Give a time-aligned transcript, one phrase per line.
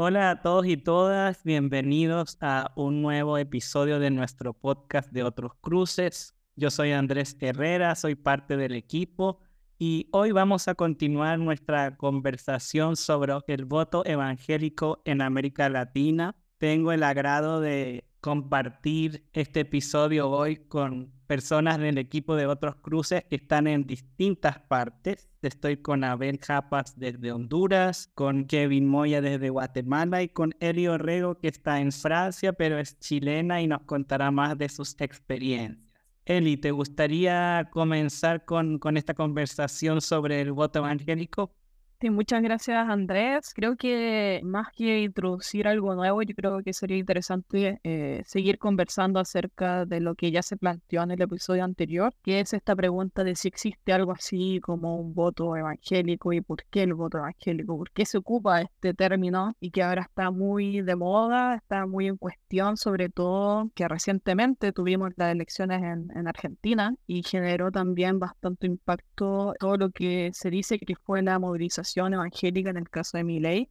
[0.00, 5.54] Hola a todos y todas, bienvenidos a un nuevo episodio de nuestro podcast de Otros
[5.60, 6.36] Cruces.
[6.54, 9.40] Yo soy Andrés Herrera, soy parte del equipo
[9.76, 16.36] y hoy vamos a continuar nuestra conversación sobre el voto evangélico en América Latina.
[16.58, 23.22] Tengo el agrado de compartir este episodio hoy con personas del equipo de otros cruces
[23.28, 25.28] que están en distintas partes.
[25.42, 31.38] Estoy con Abel Japas desde Honduras, con Kevin Moya desde Guatemala y con Eli Orrego
[31.38, 35.86] que está en Francia, pero es chilena y nos contará más de sus experiencias.
[36.24, 41.52] Eli, ¿te gustaría comenzar con, con esta conversación sobre el voto evangélico?
[42.00, 43.52] Sí, muchas gracias Andrés.
[43.52, 49.18] Creo que más que introducir algo nuevo, yo creo que sería interesante eh, seguir conversando
[49.18, 53.24] acerca de lo que ya se planteó en el episodio anterior, que es esta pregunta
[53.24, 57.76] de si existe algo así como un voto evangélico y por qué el voto evangélico,
[57.76, 62.06] por qué se ocupa este término y que ahora está muy de moda, está muy
[62.06, 68.20] en cuestión, sobre todo que recientemente tuvimos las elecciones en, en Argentina y generó también
[68.20, 73.18] bastante impacto todo lo que se dice que fue la movilización evangélica en el caso
[73.18, 73.68] de Miley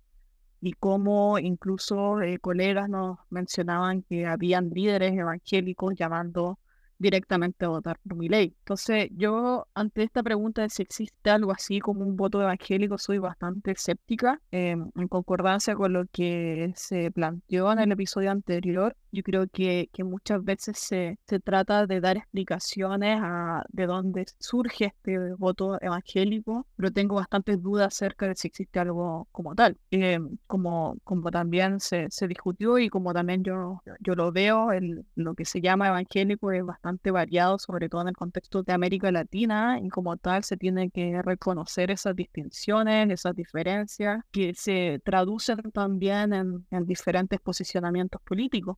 [0.62, 6.60] y cómo incluso eh, colegas nos mencionaban que habían líderes evangélicos llamando
[7.00, 8.56] directamente a votar por mi ley.
[8.60, 13.20] Entonces, yo ante esta pregunta de si existe algo así como un voto evangélico, soy
[13.20, 18.96] bastante escéptica, em, en concordancia con lo que se planteó en el episodio anterior.
[19.18, 24.28] Yo creo que, que muchas veces se, se trata de dar explicaciones a de dónde
[24.38, 29.76] surge este voto evangélico, pero tengo bastantes dudas acerca de si existe algo como tal.
[29.90, 35.04] Em, como, como también se, se discutió y como también yo, yo lo veo, el,
[35.16, 39.12] lo que se llama evangélico es bastante variado, sobre todo en el contexto de América
[39.12, 45.58] Latina, y como tal se tiene que reconocer esas distinciones, esas diferencias, que se traducen
[45.72, 48.78] también en, en diferentes posicionamientos políticos.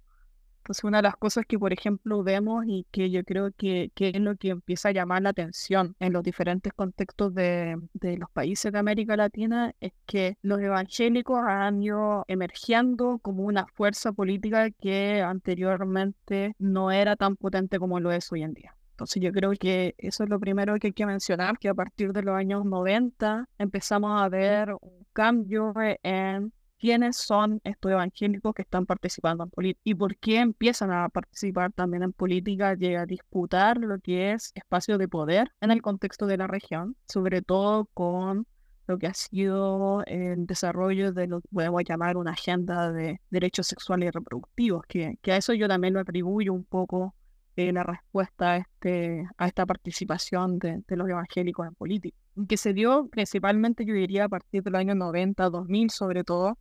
[0.70, 4.10] Entonces, una de las cosas que, por ejemplo, vemos y que yo creo que, que
[4.10, 8.30] es lo que empieza a llamar la atención en los diferentes contextos de, de, los
[8.30, 14.70] países de América Latina es que los evangélicos han ido emergiendo como una fuerza política
[14.70, 18.76] que anteriormente no era tan potente como lo es hoy en día.
[18.92, 22.14] Entonces yo creo que eso es lo primero que hay que mencionar, que a partir
[22.14, 28.62] de los años 90 empezamos a ver un cambio en quiénes son estos evangélicos que
[28.62, 33.06] están participando en política y por qué empiezan a participar también en política y a
[33.06, 37.86] disputar lo que es espacio de poder en el contexto de la región, sobre todo
[37.94, 38.48] con
[38.88, 43.68] lo que ha sido el desarrollo de lo que podemos llamar una agenda de derechos
[43.68, 47.14] sexuales y reproductivos, que, que a eso yo también lo atribuyo un poco
[47.56, 52.18] en la respuesta a, este, a esta participación de, de los evangélicos en política,
[52.48, 56.58] que se dio principalmente, yo diría, a partir del año 90, 2000 sobre todo,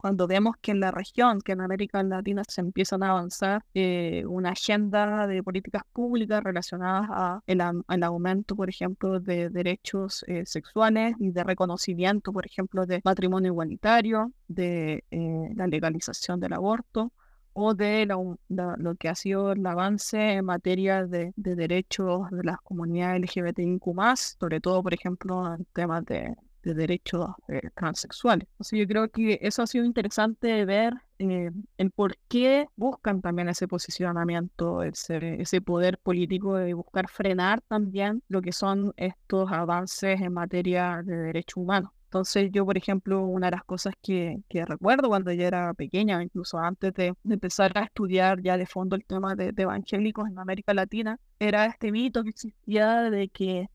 [0.00, 4.24] cuando vemos que en la región, que en América Latina se empiezan a avanzar eh,
[4.26, 10.46] una agenda de políticas públicas relacionadas a el, al aumento, por ejemplo, de derechos eh,
[10.46, 17.12] sexuales y de reconocimiento, por ejemplo, de matrimonio igualitario, de eh, la legalización del aborto
[17.52, 22.58] o de lo que ha sido el avance en materia de, de derechos de las
[22.62, 23.82] comunidades LGBTIQ+,
[24.16, 28.46] sobre todo, por ejemplo, en temas de de derechos eh, transexuales.
[28.52, 33.48] Entonces yo creo que eso ha sido interesante ver eh, el por qué buscan también
[33.48, 40.20] ese posicionamiento, ese, ese poder político de buscar frenar también lo que son estos avances
[40.20, 41.90] en materia de derechos humanos.
[42.10, 46.20] Entonces yo, por ejemplo, una de las cosas que, que recuerdo cuando yo era pequeña,
[46.20, 50.36] incluso antes de, empezar a estudiar ya de fondo el tema de, de evangélicos en
[50.40, 53.68] América Latina, era este mito que existía de que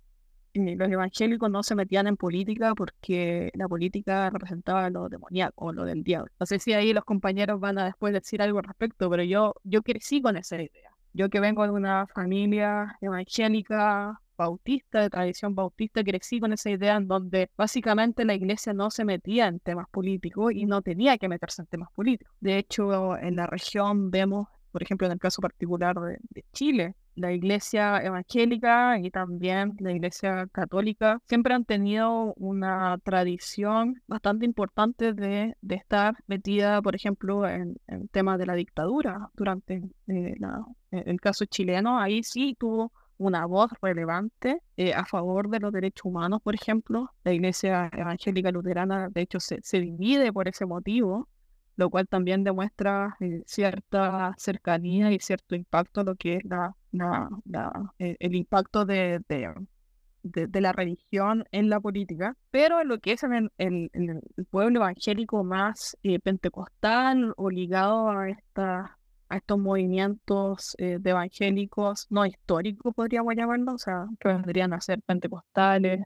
[0.55, 6.03] los evangélicos no se metían en política porque la política representaba lo demoníaco lo del
[6.03, 6.31] diablo.
[6.39, 9.55] No sé si ahí los compañeros van a después decir algo al respecto, pero yo,
[9.63, 10.91] yo crecí con esa idea.
[11.13, 16.97] Yo que vengo de una familia evangélica, bautista, de tradición bautista, crecí con esa idea
[16.97, 21.29] en donde básicamente la iglesia no se metía en temas políticos y no tenía que
[21.29, 22.33] meterse en temas políticos.
[22.41, 27.31] De hecho, en la región vemos, por ejemplo, en el caso particular de Chile, la
[27.31, 35.55] iglesia evangélica y también la iglesia católica siempre han tenido una tradición bastante importante de,
[35.61, 37.77] de estar metida, por ejemplo, en,
[38.11, 41.99] temas de la dictadura durante eh, la, eh, el caso chileno.
[41.99, 47.11] Ahí sí tuvo una voz relevante eh, a favor de los derechos humanos, por ejemplo.
[47.23, 51.29] La iglesia evangélica luterana, de hecho, se, se divide por ese motivo
[51.77, 58.15] lo cual también demuestra cierta cercanía y cierto impacto lo que es la, la, eh,
[58.19, 64.21] el impacto de, de, la religión en la política, pero lo que es el, el,
[64.49, 68.97] pueblo evangélico más eh, pentecostal o ligado a, esta,
[69.29, 74.81] a estos movimientos eh, de evangélicos no históricos, podríamos llamarlo, o sea, que vendrían a
[74.81, 76.01] ser pentecostales,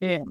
[0.00, 0.24] eh,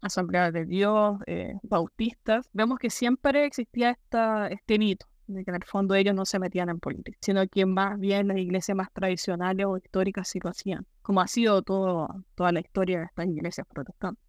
[0.00, 1.18] asambleas de Dios,
[1.62, 6.24] bautistas, vemos que siempre existía esta, este mito de que en el fondo ellos no
[6.24, 10.40] se metían en política, sino que más bien las iglesias más tradicionales o históricas sí
[10.42, 14.24] lo hacían, como ha sido todo, toda la historia de estas iglesias protestantes.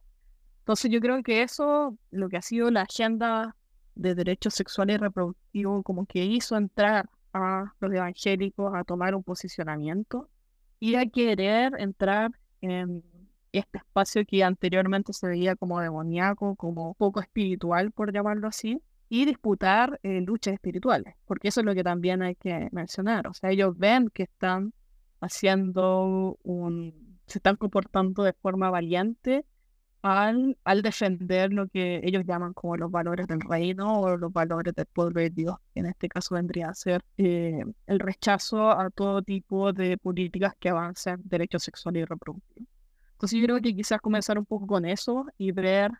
[0.60, 3.56] Entonces yo creo que eso, lo que ha sido la agenda
[3.96, 9.24] de derechos sexuales y reproductivos, como que hizo entrar a los evangélicos a tomar un
[9.24, 10.30] posicionamiento
[10.80, 12.32] y a querer entrar
[12.62, 13.04] en
[13.52, 19.26] este espacio que anteriormente se veía como demoníaco, como poco espiritual, por llamarlo así, y
[19.26, 23.28] disputar eh, luchas espirituales, porque eso es lo que también hay que mencionar.
[23.28, 24.72] O sea, ellos ven que están
[25.20, 29.46] haciendo un, se están comportando de forma valiente
[30.02, 34.74] al, al defender lo que ellos llaman como los valores del reino o los valores
[34.76, 38.90] del pueblo de Dios, que en este caso vendría a ser eh, el rechazo a
[38.92, 42.70] todo tipo de políticas que avancen derechos sexuales y reproductivos.
[43.14, 45.92] Entonces yo creo que quizás comenzar un poco con eso y ver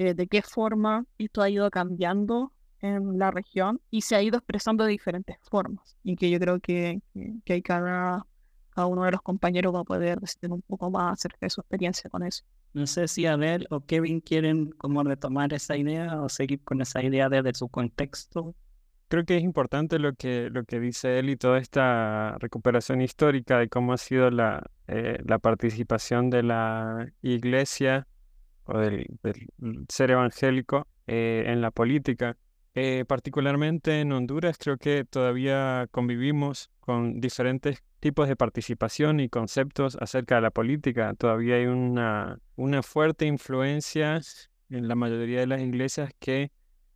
[0.00, 4.38] eh, de qué forma esto ha ido cambiando en la región y se ha ido
[4.38, 5.98] expresando de diferentes formas.
[6.02, 7.02] Y que yo creo que,
[7.44, 8.26] que, hay cada,
[8.70, 11.60] cada uno de los compañeros va a poder decir un poco más acerca de su
[11.60, 12.44] experiencia con eso.
[12.72, 17.02] No sé si Abel o Kevin quieren como retomar esa idea o seguir con esa
[17.02, 18.54] idea desde su contexto.
[19.08, 23.58] Creo que es importante lo que, lo que dice él y toda esta recuperación histórica
[23.58, 28.06] de cómo ha sido la, eh, la participación de la iglesia
[28.64, 29.06] o del,
[29.88, 32.36] ser evangélico eh, en la política.
[32.74, 39.96] Eh, particularmente en Honduras creo que todavía convivimos con diferentes tipos de participación y conceptos
[40.00, 41.12] acerca de la política.
[41.14, 44.20] Todavía hay una, una fuerte influencia
[44.70, 46.52] en la mayoría de las iglesias que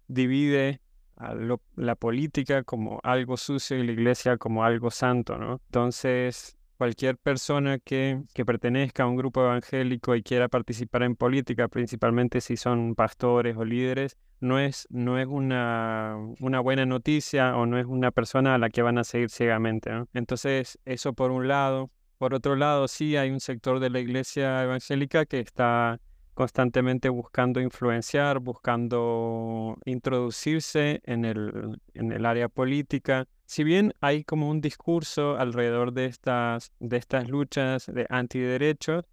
[0.06, 0.80] divide
[1.16, 1.34] a
[1.76, 5.60] la política como algo sucio y la iglesia como algo santo, ¿no?
[5.66, 11.68] Entonces, cualquier persona que, que, pertenezca a un grupo evangélico y quiera participar en política,
[11.68, 17.66] principalmente si son pastores o líderes, no es, no es una, una buena noticia o
[17.66, 19.90] no es una persona a la que van a seguir ciegamente.
[20.12, 21.90] Entonces, eso por un lado.
[22.18, 26.00] Por otro lado, sí hay un sector de la iglesia evangélica que está
[26.34, 33.26] constantemente buscando influenciar, buscando introducirse en el, en el área política.
[33.46, 39.04] Si bien hay como un discurso alrededor de estas, de estas luchas de antiderechos,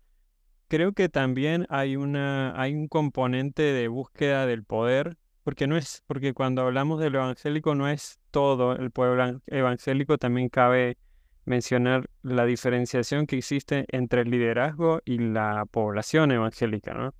[0.68, 6.04] creo que también hay, una, hay un componente de búsqueda del poder, porque no es,
[6.08, 10.98] porque cuando hablamos del evangélico no es todo el pueblo evangélico, también cabe
[11.46, 17.14] mencionar la diferenciación que existe entre el liderazgo y la población evangélica, ¿no?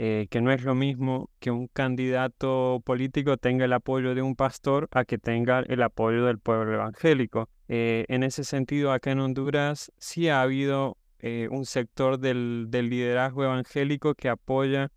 [0.00, 4.36] Eh, que no es lo mismo que un candidato político tenga el apoyo de un
[4.36, 7.48] pastor a que tenga el apoyo del pueblo evangélico.
[7.66, 13.42] Eh, en ese sentido, acá en Honduras sí ha habido eh, un sector del, liderazgo
[13.42, 14.92] evangélico que apoya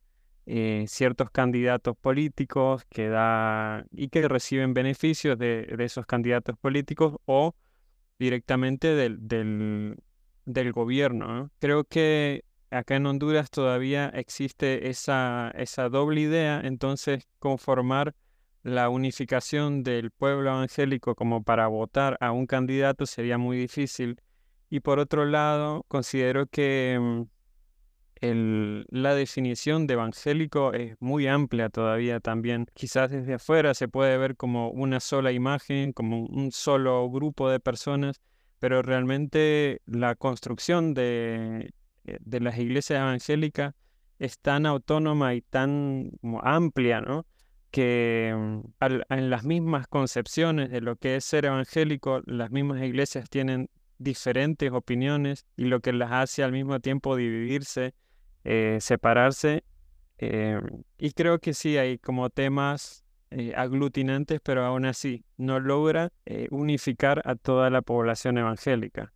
[0.85, 7.55] ciertos candidatos políticos que da, y que reciben beneficios de, de esos candidatos políticos o
[8.21, 9.97] directamente del, del,
[10.45, 11.49] del gobierno.
[11.59, 18.13] Creo que acá en Honduras todavía existe esa, esa doble idea, entonces conformar
[18.61, 24.21] la unificación del pueblo evangélico como para votar a un candidato sería muy difícil.
[24.69, 27.23] Y por otro lado, considero que mm,
[28.21, 32.67] el, la definición de evangélico es muy amplia todavía también.
[32.73, 37.59] Quizás desde afuera se puede ver como una sola imagen, como un solo grupo de
[37.59, 38.21] personas,
[38.59, 41.73] pero realmente la construcción de,
[42.05, 43.73] eh, de las iglesias evangélicas
[44.19, 46.11] es tan autónoma y tan
[46.43, 47.25] amplia, ¿no?
[47.71, 53.29] que mm, en las mismas concepciones de lo que es ser evangélico, las mismas iglesias
[53.29, 57.93] tienen diferentes opiniones y lo que las hace al mismo tiempo dividirse
[58.43, 59.63] eh, separarse.
[60.17, 60.59] Eh,
[60.97, 66.11] y creo que sí, hay como temas eh, aglutinantes, pero aún así no logra
[66.49, 69.13] unificar a toda la población evangélica.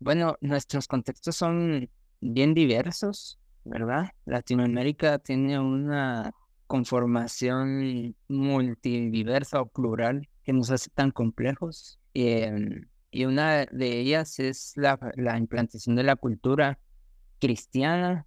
[0.00, 1.88] Bueno, nuestros contextos son
[2.20, 4.10] bien diversos, ¿verdad?
[4.26, 6.32] Latinoamérica tiene una
[6.66, 11.98] conformación multidiversa o plural que nos hace tan complejos.
[12.14, 16.78] y una de ellas es la implantación de la cultura
[17.40, 18.26] cristiana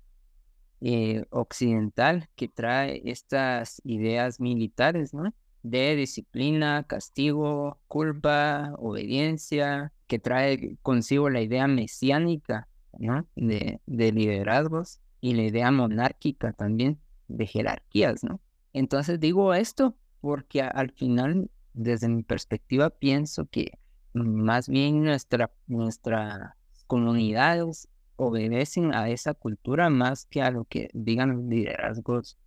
[0.82, 5.34] eh, occidental que trae estas ideas militares, ¿no?
[5.64, 13.28] De disciplina, castigo, culpa, obediencia, que trae consigo la idea mesiánica, ¿no?
[13.36, 15.00] De, de liderazgos.
[15.24, 18.42] y la idea monárquica también de jerarquías, ¿no?
[18.74, 23.78] Entonces digo esto porque al final, desde mi perspectiva, pienso que
[24.14, 26.54] más bien nuestra, nuestras
[26.88, 27.88] comunidades
[28.22, 32.38] obedecen a esa cultura más que a lo que digan los liderazgos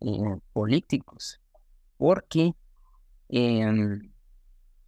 [0.00, 0.08] eh,
[0.52, 1.40] políticos.
[1.96, 2.54] Porque
[3.28, 4.10] em,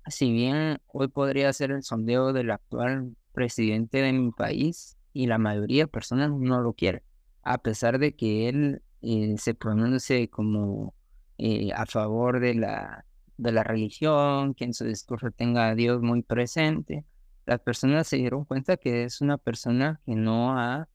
[0.09, 5.39] si bien hoy podría ser el sondeo del actual presidente de mi país y la
[5.39, 7.03] mayoría de personas no lo quieren,
[7.43, 10.93] a pesar de que él eh, se pronuncie como
[11.39, 13.05] eh, a favor de la,
[13.37, 17.05] de la religión, que en su discurso tenga a Dios muy presente,
[17.47, 20.89] las personas se dieron cuenta que es una persona que no ha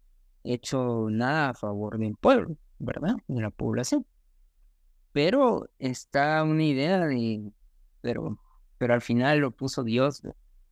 [0.44, 3.16] hecho nada a favor del pueblo, ¿verdad?
[3.28, 4.06] De la población.
[5.14, 7.52] Pero está una idea de,
[8.02, 8.38] pero,
[8.78, 10.22] pero al final lo puso Dios,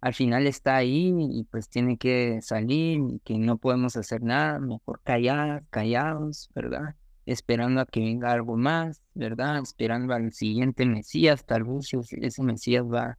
[0.02, 4.60] al final está ahí y pues tiene que salir y que no podemos hacer nada,
[4.60, 6.96] mejor callar, callados, ¿verdad?
[7.26, 9.60] Esperando a que venga algo más, ¿verdad?
[9.60, 13.18] Esperando al siguiente Mesías, tal vez ese Mesías va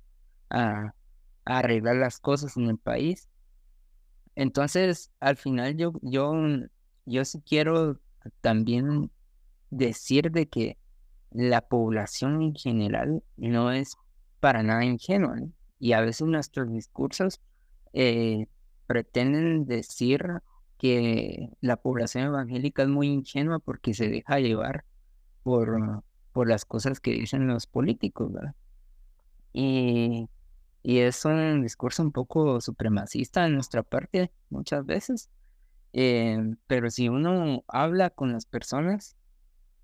[0.49, 0.95] a,
[1.45, 3.29] arreglar las cosas en el país.
[4.35, 6.35] Entonces, al final yo, yo,
[7.05, 7.99] yo sí quiero
[8.41, 9.11] también
[9.71, 10.79] decir de que
[11.31, 13.97] la población en general no es
[14.41, 15.37] para nada ingenua.
[15.79, 17.41] Y a veces nuestros discursos
[17.93, 18.47] eh,
[18.87, 20.27] pretenden decir
[20.79, 24.85] que la población evangélica es muy ingenua porque se deja llevar
[25.43, 28.55] por, por las cosas que dicen los políticos, ¿verdad?
[29.53, 30.29] Y,
[30.83, 35.31] y es un discurso un poco supremacista de nuestra parte muchas veces.
[35.93, 39.17] Eh, pero si uno habla con las personas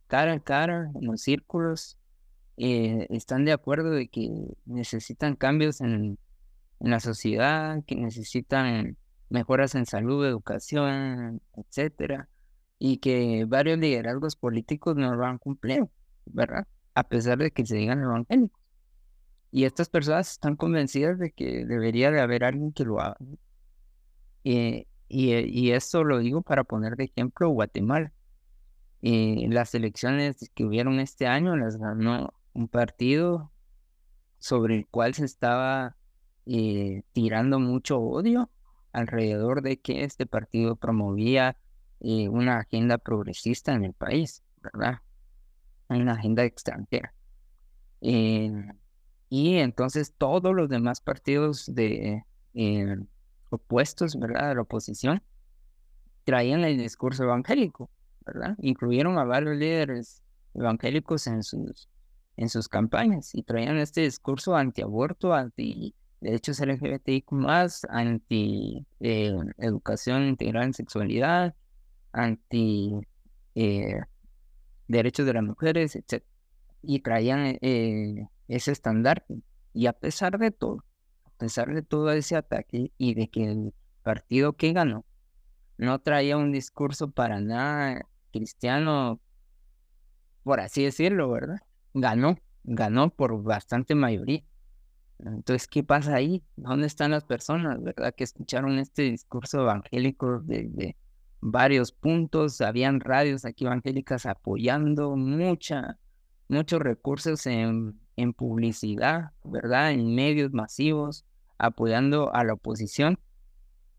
[0.06, 1.98] cara a cara, en los círculos,
[2.56, 4.30] eh, están de acuerdo de que
[4.64, 6.18] necesitan cambios en,
[6.78, 8.98] la sociedad, que necesitan
[9.30, 12.28] mejoras en salud, educación, etcétera,
[12.78, 15.90] y que varios liderazgos políticos no lo han cumplido,
[16.26, 16.66] ¿verdad?
[16.94, 18.65] A pesar de que se digan evangélicos.
[19.56, 23.16] Y estas personas están convencidas de que debería de haber alguien que lo haga.
[24.44, 28.12] y, y esto lo digo para poner de ejemplo Guatemala.
[29.00, 33.50] Eh, las elecciones que hubieron este año las ganó un partido
[34.36, 35.96] sobre el cual se estaba
[36.44, 38.50] eh, tirando mucho odio
[38.92, 41.56] alrededor de que este partido promovía
[42.00, 44.98] eh, una agenda progresista en el país, ¿verdad?
[45.88, 47.14] Una agenda extranjera.
[49.28, 52.22] Y entonces todos los demás partidos de
[53.50, 54.48] opuestos, ¿verdad?
[54.48, 55.22] De la oposición,
[56.24, 57.90] traían el discurso evangélico.
[58.58, 60.22] Incluyeron a varios líderes
[60.54, 61.88] evangélicos en sus,
[62.36, 67.32] en sus campañas y traían este discurso anti-aborto, anti derechos LGBTIQ+,
[67.88, 71.54] anti eh, educación integral en sexualidad,
[72.12, 72.94] anti
[73.54, 74.00] eh,
[74.88, 76.24] derechos de las mujeres, etc.
[76.82, 79.42] Y traían eh, ese estandarte.
[79.72, 80.84] Y a pesar de todo,
[81.24, 85.04] a pesar de todo ese ataque y de que el partido que ganó
[85.78, 89.20] no traía un discurso para nada Cristiano,
[90.42, 91.58] por así decirlo, ¿verdad?
[91.94, 94.44] Ganó, ganó por bastante mayoría.
[95.18, 96.44] Entonces, ¿qué pasa ahí?
[96.56, 98.14] ¿Dónde están las personas, verdad?
[98.14, 100.96] Que escucharon este discurso evangélico de,
[101.40, 105.98] varios puntos, habían radios aquí evangélicas apoyando mucha,
[106.48, 109.92] muchos recursos en, en publicidad, ¿verdad?
[109.92, 111.24] En medios masivos,
[111.58, 113.18] apoyando a la oposición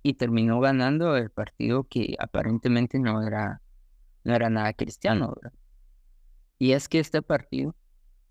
[0.04, 3.62] y terminó ganando el partido que aparentemente no era
[4.28, 5.36] no era nada cristiano.
[6.60, 7.74] Y es que este partido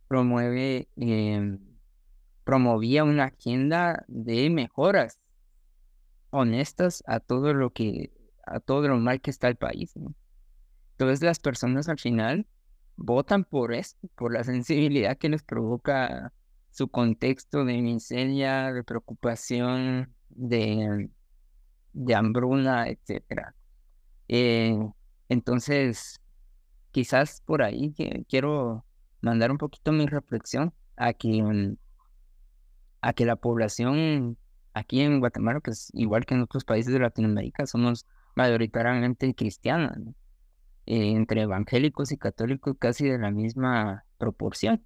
[0.08, 1.58] promueve, em,
[2.44, 5.20] promovía una agenda de mejoras
[6.30, 8.12] honestas a todo lo que,
[8.44, 9.94] a todo lo mal que está el país.
[10.92, 12.46] Entonces las personas al final
[12.96, 16.32] votan por esto, por la sensibilidad que les provoca
[16.70, 21.10] su contexto de miseria, de preocupación, de,
[21.92, 23.54] de hambruna, etc.
[24.28, 24.78] Eh,
[25.28, 26.20] entonces,
[26.90, 28.84] quizás por ahí que quiero
[29.20, 31.74] mandar un poquito mi reflexión a que,
[33.00, 34.36] a que la población
[34.74, 39.96] aquí en Guatemala, pues igual que en otros países de Latinoamérica, somos mayoritariamente cristianos,
[40.86, 44.84] eh, entre evangélicos y católicos casi de la misma proporción.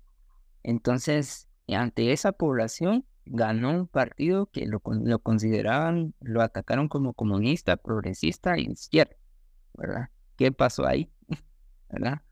[0.62, 7.76] Entonces, ante esa población ganó un partido que lo, lo consideraban, lo atacaron como comunista,
[7.76, 9.16] progresista y izquierda,
[9.75, 10.11] ¿verdad?
[10.40, 11.12] qué pasó ahí,
[11.90, 12.23] ¿verdad?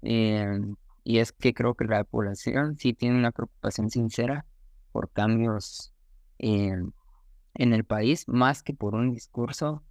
[0.00, 4.46] Em, y es que creo que la población sí tiene una preocupación sincera
[4.90, 5.92] por cambios
[6.38, 6.92] en
[7.54, 9.82] el país, más que por un discurso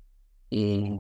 [0.50, 1.00] eh,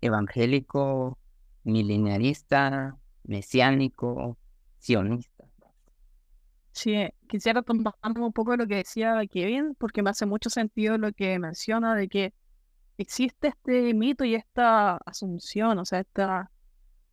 [0.00, 1.18] evangélico,
[1.64, 4.36] milenarista, mesiánico,
[4.78, 5.44] sionista.
[6.72, 6.94] Sí,
[7.28, 11.38] quisiera tomar un poco lo que decía Kevin, porque me hace mucho sentido lo que
[11.38, 12.32] menciona de que
[12.96, 16.50] existe este mito y esta asunción, o sea, esta,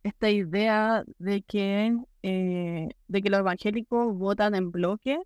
[0.02, 5.20] esta idea de que, eh, de que los evangélicos votan en bloque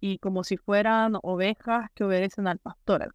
[0.00, 3.14] y como si fueran ovejas que obedecen al pastor.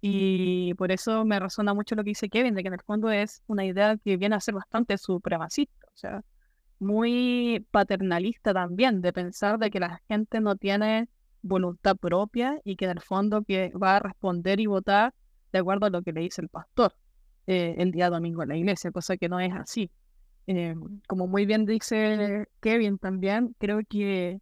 [0.00, 3.10] Y por eso me resuena mucho lo que dice Kevin, de que en el fondo
[3.10, 6.22] es una idea que viene a ser bastante supremacista, o sea,
[6.78, 11.08] muy paternalista también, de pensar de que la gente no tiene
[11.42, 15.14] voluntad propia y que en el fondo que va a responder y votar
[15.52, 16.92] de acuerdo a lo que le dice el pastor
[17.46, 19.90] eh, el día domingo en la iglesia, cosa que no es así.
[20.46, 20.74] Eh,
[21.06, 24.40] como muy bien dice Kevin también, creo que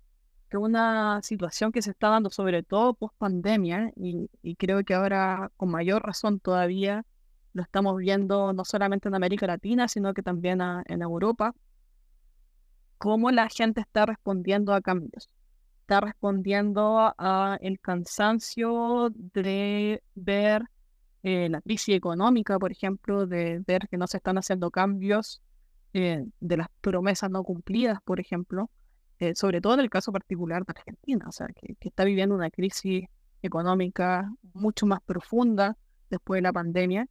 [0.48, 5.50] que una situación que se está dando sobre todo post pandemia y, creo que ahora
[5.56, 7.04] con mayor razón todavía
[7.52, 11.54] lo estamos viendo no solamente en América Latina, sino que también en Europa,
[12.98, 15.30] cómo la gente está respondiendo a cambios.
[15.80, 20.64] Está respondiendo a el cansancio de ver
[21.22, 25.40] eh, la crisis económica, por ejemplo, de ver que no se están haciendo cambios,
[25.92, 28.70] eh, de las promesas no cumplidas, por ejemplo,
[29.18, 32.50] eh, sobre todo en el caso particular de Argentina, o sea, que, está viviendo una
[32.50, 33.04] crisis
[33.42, 35.76] económica mucho más profunda
[36.10, 37.06] después de la pandemia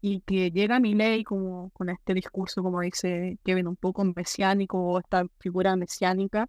[0.00, 4.04] y que llega a mi ley como con este discurso, como dice Kevin, un poco
[4.04, 6.48] mesiánico o esta figura mesiánica,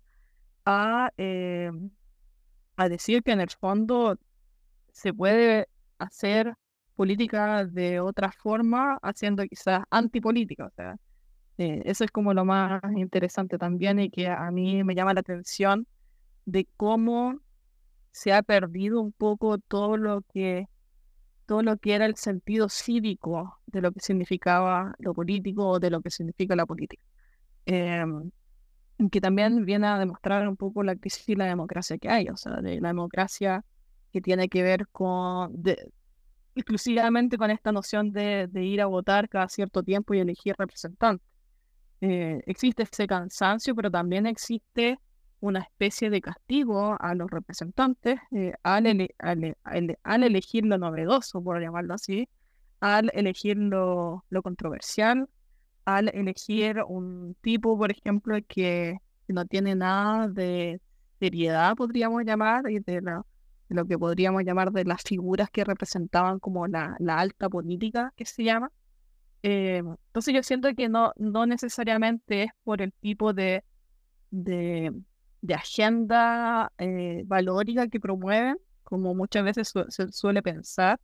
[0.65, 1.71] a, eh,
[2.75, 4.17] a decir que en el fondo
[4.91, 5.67] se puede
[5.99, 6.53] hacer
[6.95, 10.97] política de otra forma, haciendo quizás antipolítica, o sea,
[11.61, 15.19] eh, eso es como lo más interesante también y que a mí me llama la
[15.19, 15.85] atención
[16.45, 17.39] de cómo
[18.11, 20.67] se ha perdido un poco todo lo que
[21.45, 25.91] todo lo que era el sentido cívico de lo que significaba lo político o de
[25.91, 27.03] lo que significa la política.
[27.67, 28.31] Em,
[29.11, 32.37] que también viene a demostrar un poco la crisis y la democracia que hay, o
[32.37, 33.63] sea, de la democracia
[34.11, 35.61] que tiene que ver con,
[36.55, 41.30] exclusivamente con esta noción de, de ir a votar cada cierto tiempo y elegir representantes.
[42.01, 44.99] Eh, existe ese cansancio, pero también existe
[45.39, 48.85] una especie de castigo a los representantes eh, al,
[50.23, 52.27] elegir lo novedoso, por llamarlo así,
[52.79, 55.29] al elegir lo, controversial,
[55.85, 60.81] al elegir un tipo, por ejemplo, que, no tiene nada de
[61.19, 63.01] seriedad, podríamos llamar, y de,
[63.69, 68.43] lo que podríamos llamar de las figuras que representaban como la alta política, que se
[68.43, 68.71] llama.
[69.43, 73.63] Eh, entonces yo siento que no, no necesariamente es por el tipo de,
[74.29, 74.93] de,
[75.53, 80.99] agenda eh, valórica que promueven, como muchas veces se suele pensar,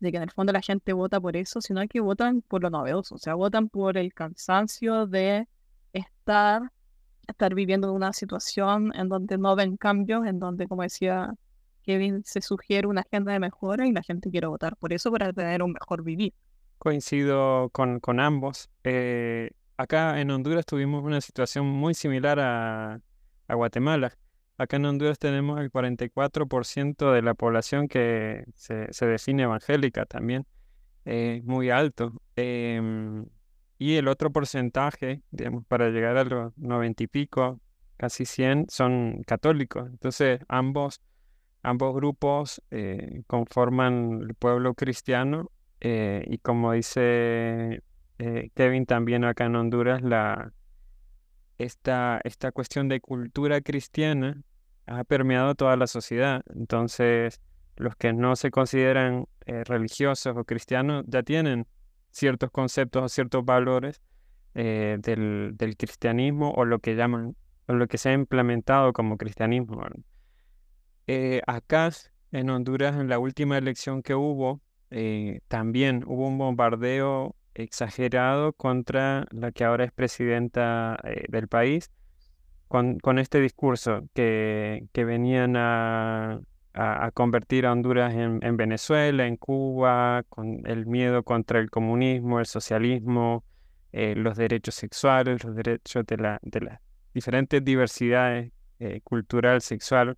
[0.00, 2.70] de que en el fondo la gente vota por eso, sino que votan por lo
[2.70, 5.48] novedoso, o sea, votan por el cansancio de
[5.92, 6.62] estar,
[7.26, 11.34] estar viviendo una situación en donde no ven cambios, en donde, como decía
[11.82, 15.32] Kevin, se sugiere una agenda de mejora y la gente quiere votar por eso para
[15.32, 16.34] tener un mejor vivir.
[16.78, 18.68] Coincido con, con ambos.
[18.84, 23.00] Eh, acá en Honduras tuvimos una situación muy similar a,
[23.48, 24.16] a Guatemala.
[24.56, 30.46] Acá en Honduras tenemos el 44% de la población que se, define evangélica también,
[31.04, 32.12] eh, muy alto.
[32.36, 33.26] Em,
[33.78, 37.60] y el otro porcentaje, digamos, para llegar a los 90 y pico,
[37.96, 39.88] casi 100, son católicos.
[39.90, 41.00] Entonces, ambos,
[41.62, 45.50] ambos grupos eh, conforman el pueblo cristiano
[45.86, 47.82] eh, y como dice
[48.18, 50.54] eh, Kevin también acá en Honduras, la,
[51.58, 54.42] esta, esta cuestión de cultura cristiana
[54.86, 56.42] ha permeado toda la sociedad.
[56.54, 57.42] Entonces,
[57.76, 61.66] los que no se consideran eh, religiosos o cristianos ya tienen
[62.10, 64.00] ciertos conceptos o ciertos valores
[64.54, 69.82] del, del, cristianismo o lo que llaman, o lo que se ha implementado como cristianismo.
[71.46, 71.90] acá
[72.32, 74.62] en Honduras, en la última elección que hubo,
[74.96, 81.90] eh, también hubo un bombardeo exagerado contra la que ahora es presidenta eh, del país,
[82.68, 86.40] con, este discurso que, que venían a,
[86.74, 92.38] a, convertir a Honduras en, en, Venezuela, en Cuba, con el miedo contra el comunismo,
[92.38, 93.44] el socialismo,
[93.90, 96.80] eh, los derechos sexuales, los derechos de la, de las
[97.12, 98.52] diferentes diversidades
[99.02, 100.16] cultural, sexual.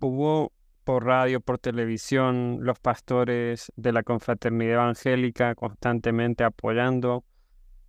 [0.00, 0.52] hubo
[0.88, 7.26] por radio, por televisión, los pastores de la confraternidad evangélica constantemente apoyando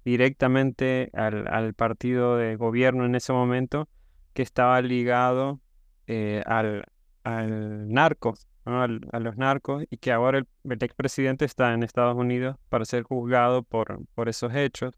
[0.03, 3.87] directamente al, partido de gobierno en ese momento
[4.33, 5.61] que estaba ligado
[6.07, 6.83] eh, al,
[7.23, 8.33] al, narco,
[8.65, 13.03] a, los narcos y que ahora el, el expresidente está en Estados Unidos para ser
[13.03, 14.93] juzgado por, por esos hechos.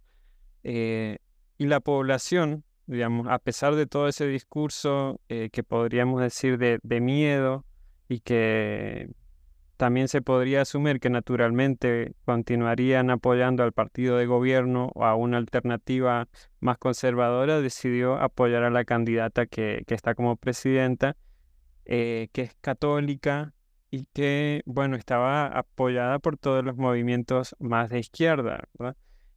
[0.63, 1.19] Eh,
[1.59, 6.79] y la población, digamos, a pesar de todo ese discurso eh, que podríamos decir de,
[6.81, 7.63] de miedo
[8.11, 9.09] y que
[9.77, 15.37] también se podría asumir que naturalmente continuarían apoyando al partido de gobierno o a una
[15.37, 16.27] alternativa
[16.59, 21.15] más conservadora, decidió apoyar a la candidata que, que está como presidenta,
[21.85, 23.53] eh, que es católica
[23.89, 28.67] y que, bueno, estaba apoyada por todos los movimientos más de izquierda.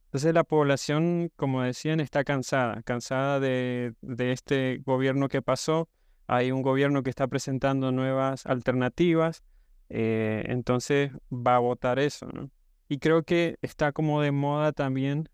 [0.07, 5.87] Entonces la población, como decían, está cansada, cansada de, de este gobierno que pasó.
[6.27, 9.43] Hay un gobierno que está presentando nuevas alternativas
[9.89, 12.49] eh, entonces va a votar eso, ¿no?
[12.87, 15.29] Y creo que está como de moda también,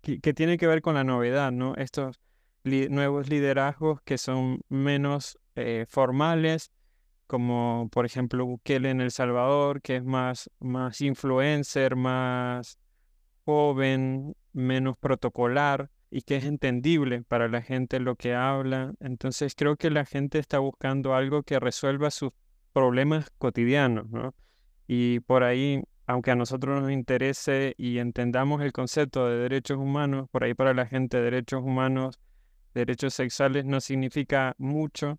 [0.00, 1.74] que, tiene que ver con la novedad, ¿no?
[1.76, 2.20] Estos
[2.64, 6.72] nuevos liderazgos que son menos eh, formales,
[7.26, 12.78] como por ejemplo Bukele en El Salvador, que es más, más influencer, más
[13.44, 18.94] joven, menos protocolar y que es entendible para la gente lo que habla.
[19.00, 22.32] Entonces creo que la gente está buscando algo que resuelva sus
[22.72, 24.34] problemas cotidianos, ¿no?
[24.86, 30.28] Y por ahí, aunque a nosotros nos interese y entendamos el concepto de derechos humanos,
[30.30, 32.18] por ahí para la gente derechos humanos,
[32.74, 35.18] derechos sexuales no significa mucho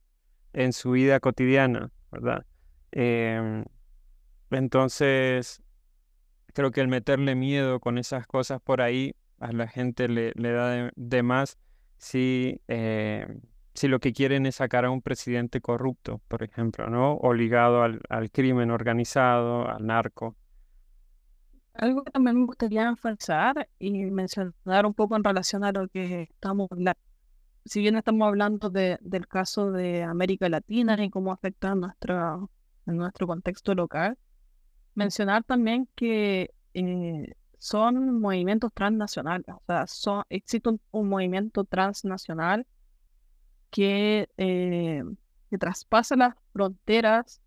[0.53, 2.45] en su vida cotidiana, ¿verdad?
[2.91, 3.63] Em,
[4.49, 5.61] entonces,
[6.53, 10.51] creo que el meterle miedo con esas cosas por ahí a la gente le, le
[10.51, 11.57] da de, más
[11.97, 13.25] si eh,
[13.79, 17.13] si lo que quieren es sacar a un presidente corrupto, por ejemplo, ¿no?
[17.13, 20.35] O ligado al, crimen organizado, al narco.
[21.75, 26.23] Algo que también me gustaría enfatizar y mencionar un poco en relación a lo que
[26.23, 26.99] estamos hablando.
[27.63, 32.37] Si bien estamos hablando de, del caso de América Latina y cómo afecta a nuestra,
[32.85, 34.17] en nuestro contexto local,
[34.93, 39.47] mencionar también que eh, son movimientos transnacionales.
[39.49, 42.65] O sea, son, existe un movimiento transnacional
[43.69, 45.03] que, eh,
[45.49, 47.41] que traspasa las fronteras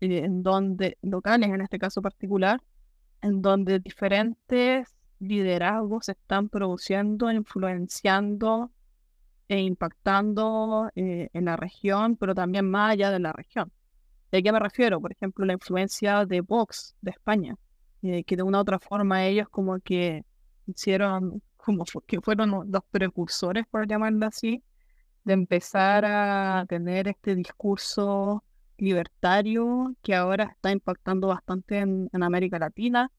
[0.00, 2.62] eh, en donde, locales en este caso particular,
[3.22, 8.70] en donde diferentes liderazgos se están produciendo, influenciando
[9.48, 13.72] e impactando eh, en la región, pero también más allá de la región.
[14.30, 15.00] ¿De qué me refiero?
[15.00, 17.56] Por ejemplo, la influencia de Vox de España,
[18.00, 20.24] que de una u otra forma ellos como que
[20.66, 24.62] hicieron, como que fueron los precursores, por llamarlo así,
[25.24, 28.42] de empezar a tener este discurso
[28.78, 33.10] libertario que ahora está impactando bastante en, América Latina,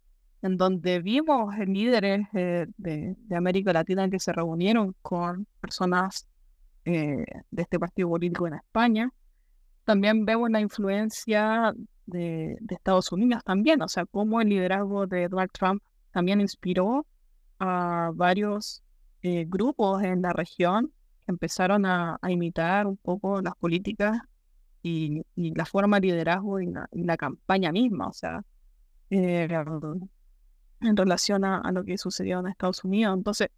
[0.42, 6.28] en donde vimos líderes eh, de, América Latina que se reunieron con personas
[6.86, 9.14] eh, de este partido político en España.
[9.84, 11.74] También vemos la influencia
[12.10, 17.06] de, Estados Unidos también, o sea, cómo el liderazgo de Donald Trump también inspiró
[17.60, 18.84] a varios
[19.22, 20.94] eh, grupos en la región
[21.30, 24.20] empezaron a, imitar un poco las políticas
[24.82, 28.44] y, la forma de liderazgo y la, campaña misma, o sea,
[29.10, 29.48] eh,
[30.82, 33.16] en relación a, lo que sucedió en Estados Unidos.
[33.18, 33.50] Entonces,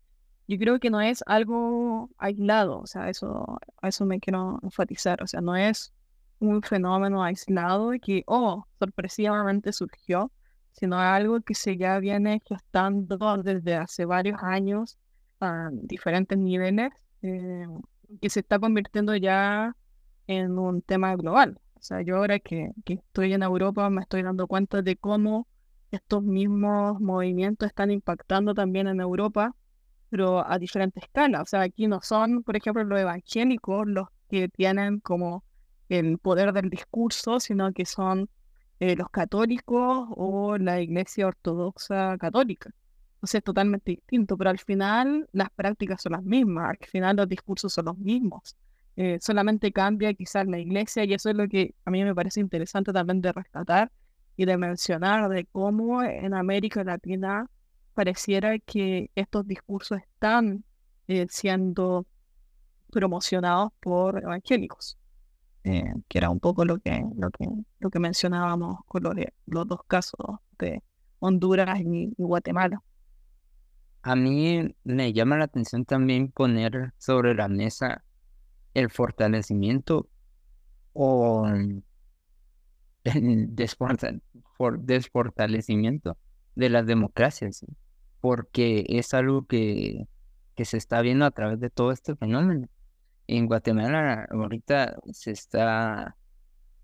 [0.47, 5.27] yo creo que no es algo aislado, o sea, eso, eso me quiero enfatizar, o
[5.27, 5.93] sea, no es
[6.41, 10.31] un fenómeno aislado que, oh, sorpresivamente surgió,
[10.73, 14.97] sino algo que se ya viene gestando desde hace varios años
[15.39, 17.67] a diferentes niveles eh,
[18.21, 19.75] que se está convirtiendo ya
[20.27, 21.59] en un tema global.
[21.75, 25.47] O sea, yo ahora que, que estoy en Europa me estoy dando cuenta de cómo
[25.91, 29.55] estos mismos movimientos están impactando también en Europa,
[30.09, 31.41] pero a diferente escala.
[31.41, 35.43] O sea, aquí no son, por ejemplo, los evangélicos los que tienen como
[35.99, 38.29] el poder del discurso, sino que son
[38.79, 42.71] eh, los católicos o la iglesia ortodoxa católica.
[43.21, 47.17] O sea, es totalmente distinto, pero al final las prácticas son las mismas, al final
[47.17, 48.55] los discursos son los mismos.
[48.95, 52.39] Eh, solamente cambia quizás la iglesia y eso es lo que a mí me parece
[52.39, 53.91] interesante también de rescatar
[54.35, 57.47] y de mencionar de cómo en América Latina
[57.93, 60.63] pareciera que estos discursos están
[61.07, 62.05] eh, siendo
[62.91, 64.97] promocionados por evangélicos,
[65.63, 67.47] eh, que era un poco lo que, lo que,
[67.79, 69.03] lo que mencionábamos con
[69.45, 70.81] los dos casos de
[71.19, 72.81] Honduras y Guatemala.
[74.01, 78.03] A mí me llama la atención también poner sobre la mesa
[78.73, 80.09] el fortalecimiento
[80.93, 81.83] o el
[84.79, 86.17] desfortalecimiento
[86.55, 87.65] de las democracias,
[88.19, 90.07] porque es algo que,
[90.55, 92.67] que se está viendo a través de todo este fenómeno.
[93.31, 96.17] En Guatemala ahorita se está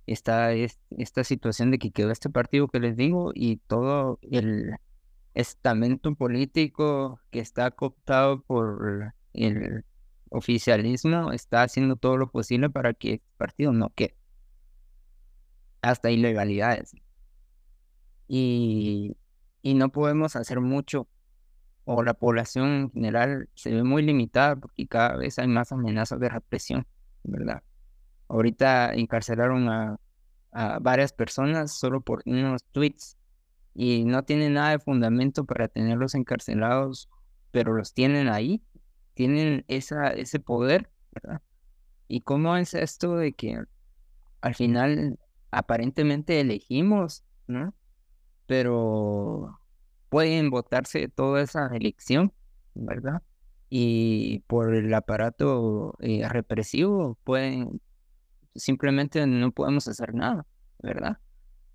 [0.05, 4.77] está esta situación de que quedó este partido que les digo y todo el
[5.33, 9.83] estamento político que está cooptado por el
[10.29, 14.15] oficialismo está haciendo todo lo posible para que el partido no quede.
[15.81, 16.95] Hasta ilegalidades.
[18.29, 19.17] Y,
[19.61, 21.09] y no podemos hacer mucho,
[21.89, 26.19] o la población en general se ve muy limitada porque cada vez hay más amenazas
[26.19, 26.85] de represión,
[27.23, 27.63] ¿verdad?
[28.27, 29.97] Ahorita encarcelaron a,
[30.81, 33.15] varias personas solo por unos tweets
[33.73, 37.09] y no tienen nada de fundamento para tenerlos encarcelados,
[37.51, 38.61] pero los tienen ahí
[39.13, 41.41] tienen esa, ese poder, ¿verdad?
[42.07, 43.63] ¿Y cómo es esto de que
[44.41, 45.19] al final
[45.51, 47.73] aparentemente elegimos, ¿no?
[48.45, 49.59] Pero
[50.09, 52.33] pueden votarse toda esa elección,
[52.73, 53.21] ¿verdad?
[53.69, 57.81] Y por el aparato eh, represivo pueden,
[58.55, 60.45] simplemente no podemos hacer nada,
[60.79, 61.17] ¿verdad?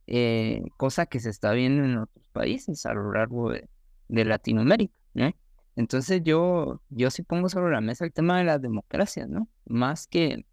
[0.07, 3.69] Eh, cosa que se está viendo en otros países a lo largo de,
[4.09, 5.33] Latinoamérica, ¿no?
[5.75, 9.49] Entonces yo, yo sí pongo sobre la mesa el tema de las democracias, ¿no?
[9.65, 10.45] Más que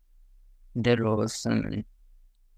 [0.73, 1.81] de los, mm,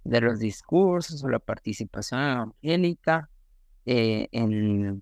[0.04, 3.30] de los discursos o la participación evangélica
[3.86, 5.02] eh, en,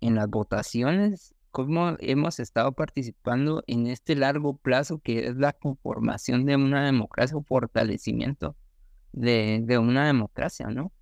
[0.00, 6.46] en las votaciones, cómo hemos estado participando en este largo plazo que es la conformación
[6.46, 8.56] de una democracia o fortalecimiento
[9.12, 10.92] de, de una democracia, ¿no?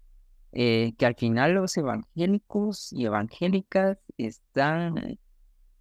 [0.52, 5.18] Eh, que al final los evangélicos y evangélicas están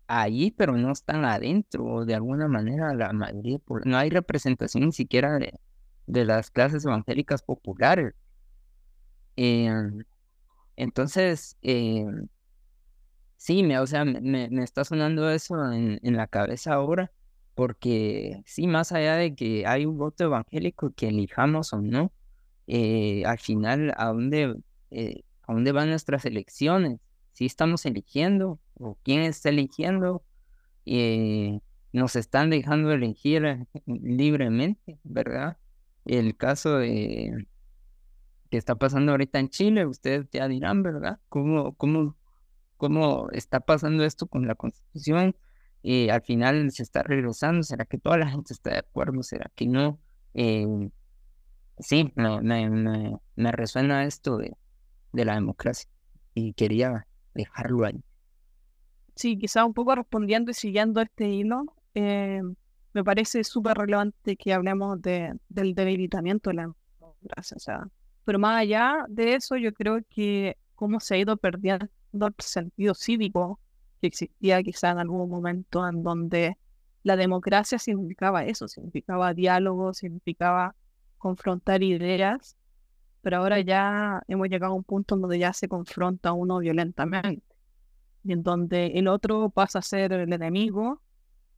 [0.07, 5.37] ahí, pero no están adentro, de alguna manera la mayoría, no hay representación ni siquiera
[5.39, 5.53] de,
[6.07, 8.13] de las clases evangélicas populares.
[9.35, 10.03] Em,
[10.75, 12.05] entonces, eh,
[13.37, 17.11] sí, me, o sea, me, me, está sonando eso en, en, la cabeza ahora,
[17.55, 22.11] porque sí, más allá de que hay un voto evangélico que elijamos o no,
[22.67, 24.55] eh, al final, ¿a dónde,
[24.91, 26.99] eh, ¿a dónde van nuestras elecciones?
[27.33, 30.23] Si estamos eligiendo o quién está eligiendo,
[30.85, 35.57] y nos están dejando elegir libremente, ¿verdad?
[36.05, 37.47] El caso de
[38.49, 41.19] que está pasando ahorita en Chile, ustedes ya dirán, ¿verdad?
[41.29, 42.15] ¿Cómo, cómo,
[42.77, 45.35] cómo está pasando esto con la constitución?
[45.83, 49.23] Y al final se está regresando, ¿será que toda la gente está de acuerdo?
[49.23, 49.99] ¿Será que no?
[50.33, 50.89] Eh,
[51.79, 54.55] sí, me, me, me, resuena esto de,
[55.13, 55.89] de la democracia
[56.33, 58.03] y quería dejarlo ahí
[59.17, 62.41] sí, quizá un poco respondiendo y siguiendo este hilo, eh,
[62.93, 67.57] me parece súper relevante que hablemos de, del debilitamiento de la democracia.
[67.57, 67.87] O sea,
[68.23, 71.87] pero más allá de eso, yo creo que cómo se ha ido perdiendo
[72.25, 73.59] el sentido cívico
[74.01, 76.57] que existía quizá en algún momento en donde
[77.03, 80.75] la democracia significaba eso, significaba diálogo, significaba
[81.17, 82.57] confrontar ideas,
[83.21, 87.43] pero ahora ya hemos llegado a un punto en donde ya se confronta uno violentamente
[88.23, 91.01] y en donde el otro pasa a ser el enemigo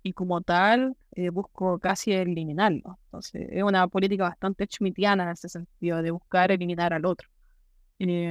[0.03, 2.99] y como tal eh, busco casi eliminarlo.
[3.05, 7.27] Entonces es una política bastante schmittiana en ese sentido, de buscar eliminar al otro.
[7.97, 8.29] Y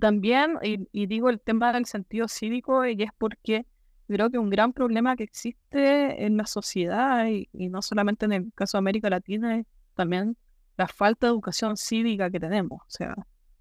[0.00, 3.66] también, y, digo el tema del sentido cívico, y es porque
[4.06, 8.32] creo que un gran problema que existe en la sociedad, y, y no solamente en
[8.32, 10.36] el caso de América Latina, es también
[10.76, 12.80] la falta de educación cívica que tenemos.
[12.82, 13.14] O sea,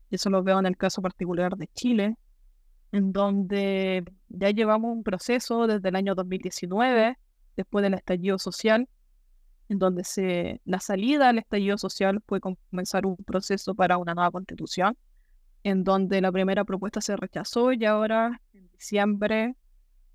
[0.09, 2.17] eso lo veo en el caso particular de Chile,
[2.91, 7.17] en donde ya llevamos un proceso desde el año 2019,
[7.57, 8.87] después del estallido social,
[9.69, 14.31] en donde se, la salida al estallido social fue comenzar un proceso para una nueva
[14.31, 14.95] constitución,
[15.63, 19.55] en donde la primera propuesta se rechazó y ahora en diciembre,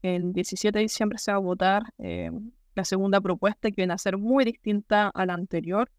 [0.03, 2.31] el 17 de diciembre se va a votar eh,
[2.75, 5.91] la segunda propuesta que viene a ser muy distinta a la anterior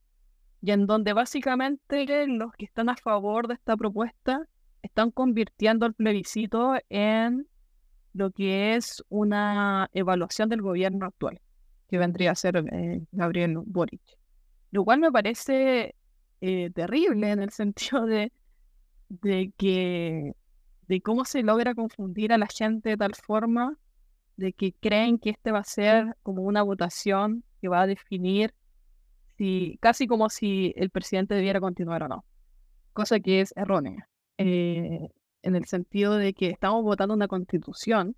[0.62, 4.42] y en donde básicamente los que están a favor de esta propuesta
[4.82, 7.48] están convirtiendo el plebiscito en
[8.14, 11.40] lo que es una evaluación del gobierno actual,
[11.88, 14.02] que vendría a ser eh, Gabriel Boric.
[14.72, 15.96] Lo cual me parece
[16.42, 18.32] eh, terrible en el sentido de,
[19.10, 20.34] de que
[20.88, 23.78] de cómo se logra confundir a la gente de tal forma
[24.38, 28.54] de que creen que este va a ser como una votación que va a definir
[29.38, 32.26] si casi como si el presidente debiera continuar o no,
[32.94, 34.08] cosa que es errónea.
[34.38, 35.10] Eh,
[35.42, 38.16] en el sentido de que estamos votando una constitución,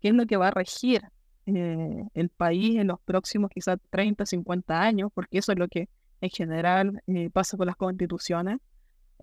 [0.00, 1.02] que es lo que va a regir
[1.46, 5.88] eh, el país en los próximos quizás 30, 50 años, porque eso es lo que
[6.20, 8.58] en general eh, pasa con las constituciones,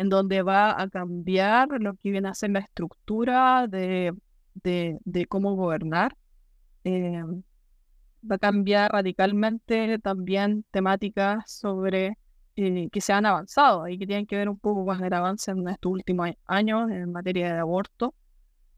[0.01, 4.13] en donde va a cambiar lo que viene a ser la estructura de,
[4.63, 6.17] de, cómo gobernar.
[8.23, 12.17] va a cambiar radicalmente también temáticas sobre
[12.55, 15.51] eh, que se han avanzado y que tienen que ver un poco con el avance
[15.51, 18.15] en estos últimos años en materia de aborto,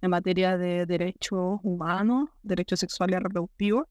[0.01, 3.85] en materia de derechos humanos, derechos sexuales y reproductivos.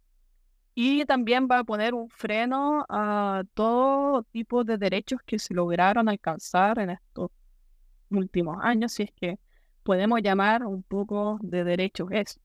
[0.75, 6.09] Y también va a poner un freno a todo tipo de derechos que se lograron
[6.09, 7.31] alcanzar en estos
[8.11, 9.39] últimos años, si es que
[9.83, 12.41] podemos llamar un poco de derechos eso.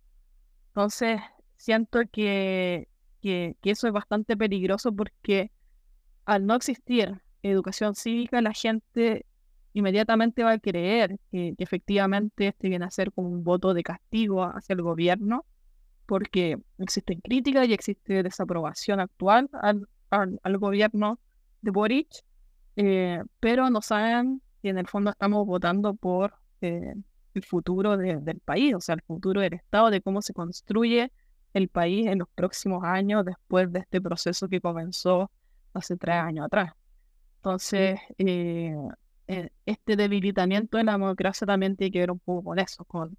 [0.69, 1.19] Entonces,
[1.55, 2.87] siento que,
[3.21, 5.51] que, eso es bastante peligroso porque
[6.25, 9.25] al no existir educación cívica, la gente
[9.73, 14.43] inmediatamente va a creer que, efectivamente este viene a ser como un voto de castigo
[14.43, 15.45] hacia el gobierno,
[16.08, 21.20] porque existen críticas y existe desaprobación actual al, al, gobierno
[21.62, 22.08] de Boric,
[22.78, 26.96] eh, pero no saben que en el fondo estamos votando por eh,
[27.34, 31.12] el futuro del país, o sea, el futuro del Estado, de cómo se construye
[31.54, 35.30] el país en los próximos años después de este proceso que comenzó
[35.74, 36.72] hace tres años atrás.
[37.38, 38.76] Entonces, eh,
[39.65, 43.17] este debilitamiento de la democracia también tiene que ver un poco con eso, con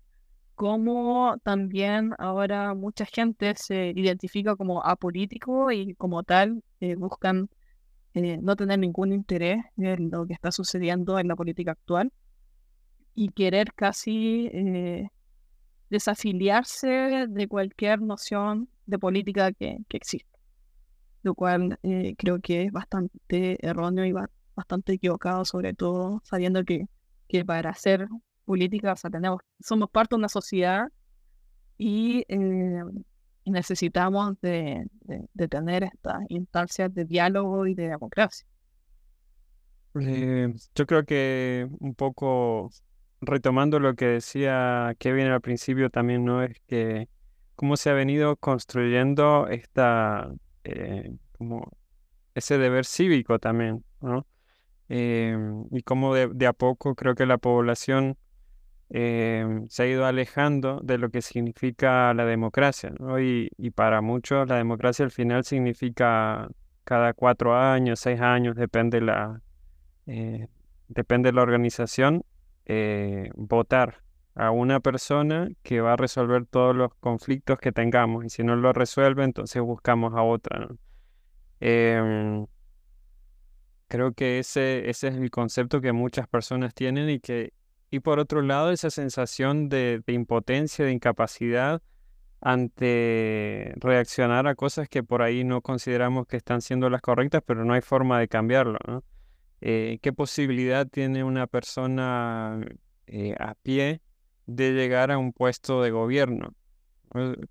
[0.59, 7.49] cómo también ahora mucha gente se identifica como apolítico y como tal eh, buscan
[8.15, 12.13] no tener ningún interés en lo que está sucediendo en la política actual
[13.15, 14.51] y querer casi
[15.91, 20.39] desafiliarse de cualquier noción de política que, que existe,
[21.23, 24.13] lo cual eh, creo que es bastante erróneo y
[24.55, 26.87] bastante equivocado, sobre todo sabiendo que,
[27.29, 28.09] que para hacer
[28.49, 30.89] política tenemos, somos parte de una sociedad
[31.77, 32.83] y eh,
[33.45, 34.87] necesitamos de,
[35.35, 38.47] de, tener estas instancias de diálogo y de democracia.
[40.01, 42.71] Eh, yo creo que un poco
[43.21, 46.43] retomando lo que decía Kevin al principio también, ¿no?
[46.43, 47.07] Es que
[47.55, 50.33] cómo se ha venido construyendo esta,
[50.65, 51.71] eh, como
[52.35, 54.27] ese deber cívico también, ¿no?
[54.89, 58.17] Y cómo de, a poco creo que la población
[58.91, 62.93] em, se ha ido alejando de lo que significa la democracia.
[63.21, 66.49] Y, para muchos la democracia al final significa
[66.85, 69.43] cada cuatro años, seis años, depende la,
[70.07, 70.49] eh,
[70.89, 72.25] depende de la organización,
[72.67, 74.03] eh, votar
[74.35, 78.57] a una persona que va a resolver todos los conflictos que tengamos y si no
[78.57, 80.69] lo resuelve, entonces buscamos a otra.
[81.61, 82.47] Em,
[83.89, 87.53] creo que ese, ese es el concepto que muchas personas tienen y que,
[87.91, 91.83] y por otro lado, esa sensación de, impotencia, de incapacidad
[92.41, 97.65] ante reaccionar a cosas que por ahí no consideramos que están siendo las correctas, pero
[97.65, 98.79] no hay forma de cambiarlo.
[99.61, 102.61] Eh, qué posibilidad tiene una persona
[103.07, 104.03] eh, a pie
[104.47, 106.55] de llegar a un puesto de gobierno.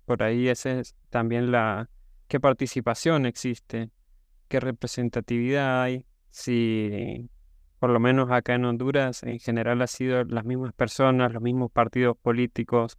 [0.04, 1.90] Por ahí ese es también la
[2.28, 3.90] qué participación existe,
[4.48, 7.28] qué representatividad hay, si
[7.78, 11.70] por lo menos acá en Honduras en general ha sido las mismas personas, los mismos
[11.70, 12.98] partidos políticos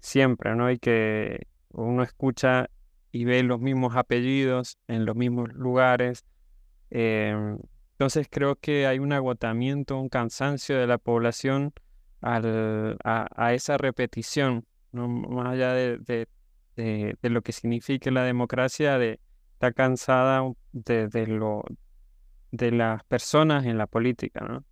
[0.00, 0.70] siempre, ¿no?
[0.70, 2.68] Y que uno escucha
[3.10, 6.24] y ve los mismos apellidos en los mismos lugares.
[6.90, 7.58] Em,
[7.92, 11.72] entonces creo que hay un agotamiento, un cansancio de la población
[12.20, 15.08] al, a, esa repetición, ¿no?
[15.08, 15.98] más allá de,
[16.76, 19.20] de, lo que significa la democracia, de
[19.54, 21.64] está cansada de, lo,
[22.52, 24.46] de las personas en la política.
[24.48, 24.64] ¿no?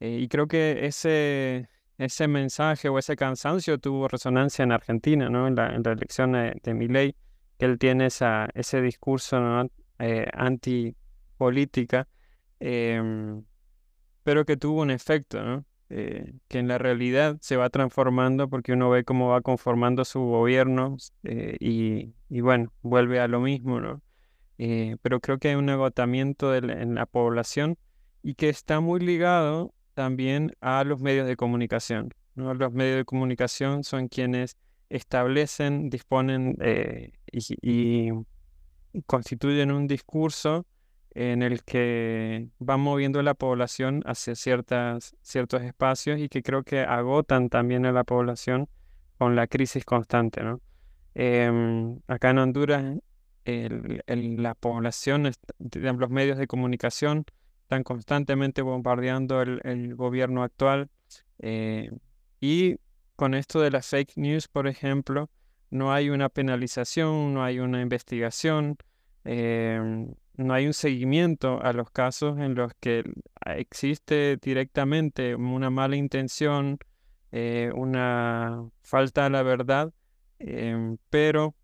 [0.00, 5.46] Eh, y creo que ese, ese mensaje o ese cansancio tuvo resonancia en Argentina, ¿no?
[5.46, 7.14] en, la, en elección de, de Milei,
[7.58, 9.70] que él tiene esa, ese discurso ¿no?
[10.00, 12.08] eh, antipolítica
[12.60, 13.42] Em,
[14.22, 15.64] pero que tuvo un efecto, ¿no?
[15.88, 20.20] Eh, que en la realidad se va transformando porque uno ve cómo va conformando su
[20.20, 24.00] gobierno eh, y, y, bueno, vuelve a lo mismo, ¿no?
[24.62, 27.78] Eh, pero creo que hay un agotamiento en la población
[28.22, 32.12] y que está muy ligado también a los medios de comunicación.
[32.34, 32.52] ¿no?
[32.52, 34.58] Los medios de comunicación son quienes
[34.90, 36.58] establecen, disponen
[37.32, 38.10] y, y
[39.06, 40.66] constituyen un discurso
[41.12, 46.80] en el que va moviendo la población hacia ciertas, ciertos espacios y que creo que
[46.80, 48.68] agotan también a la población
[49.16, 50.42] con la crisis constante.
[50.42, 50.60] ¿no?
[51.14, 52.98] Em, acá en Honduras,
[53.44, 57.24] la población, los medios de comunicación
[57.62, 60.90] están constantemente bombardeando el, gobierno actual
[61.38, 61.90] eh,
[62.40, 62.76] y
[63.16, 65.30] con esto de las fake news, por ejemplo,
[65.70, 68.76] no hay una penalización, no hay una investigación.
[69.24, 73.04] Em, no hay un seguimiento a los casos en los que
[73.44, 76.78] existe directamente una mala intención,
[77.30, 79.92] eh, una falta a la verdad,
[81.10, 81.54] pero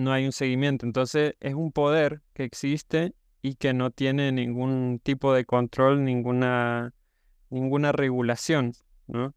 [0.00, 0.86] no hay un seguimiento.
[0.86, 6.94] Entonces es un poder que existe y que no tiene ningún tipo de control, ninguna,
[7.48, 8.72] ninguna regulación,
[9.06, 9.34] ¿no?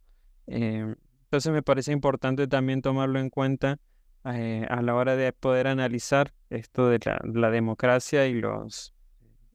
[0.47, 0.95] Eh,
[1.26, 3.80] entonces me parece importante también tomarlo en cuenta
[4.26, 8.93] eh, a la hora de poder analizar esto de la, democracia y los,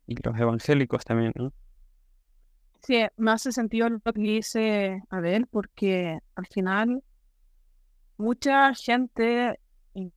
[0.07, 1.53] y los evangélicos también, ¿no?
[2.81, 7.03] Sí, me hace sentido lo que dice Abel, porque al final
[8.17, 9.61] mucha gente,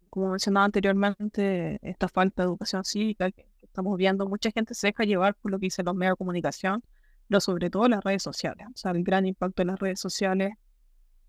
[0.09, 5.05] como mencionaba anteriormente, esta falta de educación cívica que, estamos viendo, mucha gente se deja
[5.05, 6.83] llevar por lo que dicen los medios de comunicación,
[7.27, 8.67] pero sobre todo las redes sociales.
[8.67, 10.53] O sea, el gran impacto en las redes sociales,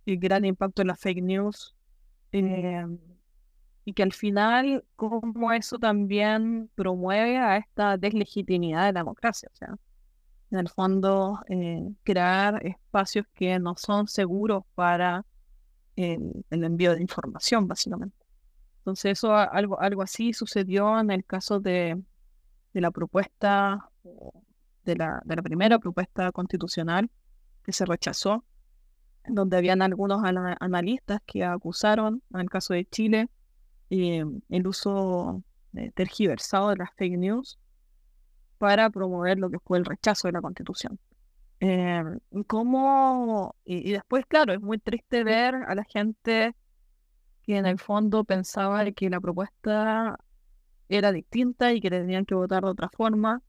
[0.06, 1.76] el gran impacto en las fake news,
[2.32, 2.84] eh,
[3.84, 9.48] y que al final, como eso también promueve a esta deslegitimidad de la democracia.
[9.52, 9.74] O sea,
[10.50, 15.24] en el fondo, eh, crear espacios que no son seguros para
[15.96, 18.21] el, envío de información, básicamente.
[18.82, 22.02] Entonces, eso algo, algo así sucedió en el caso de,
[22.74, 23.88] de la propuesta,
[24.84, 27.08] de la, de la primera propuesta constitucional
[27.62, 28.44] que se rechazó,
[29.28, 33.28] donde habían algunos analistas que acusaron, en el caso de Chile,
[33.90, 35.44] eh, el uso
[35.94, 37.58] tergiversado de las fake news
[38.58, 40.98] para promover lo que fue el rechazo de la constitución.
[41.60, 42.02] Eh,
[42.48, 43.54] ¿cómo?
[43.64, 46.56] Y, después, claro, es muy triste ver a la gente
[47.42, 50.18] que en el fondo pensaba que la propuesta
[50.88, 53.42] era distinta y que tenían que votar de otra forma,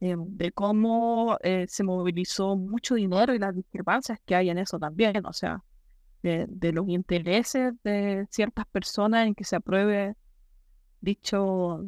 [0.00, 1.38] eh, de cómo
[1.68, 5.24] se movilizó mucho dinero y las discrepancias que hay en eso también.
[5.26, 5.62] O sea,
[6.22, 10.16] de, los intereses de ciertas personas en que se apruebe
[11.00, 11.84] dicho,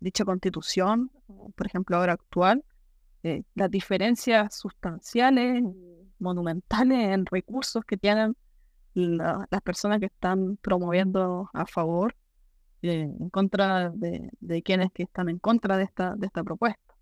[0.00, 1.10] dicha constitución,
[1.54, 2.64] por ejemplo ahora actual,
[3.22, 5.62] eh, las diferencias sustanciales,
[6.18, 8.36] monumentales en recursos que tienen
[8.94, 12.14] las personas que están promoviendo a favor
[12.82, 16.94] eh, en contra de, de, quienes que están en contra de esta, de esta propuesta.